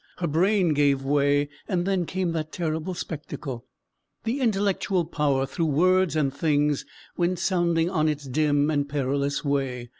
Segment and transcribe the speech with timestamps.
[0.17, 3.67] Her brain gave way, and then came that terrible spectacle
[4.23, 6.85] "The intellectual power, through words and things,
[7.17, 9.89] Went sounding on its dim and perilous way."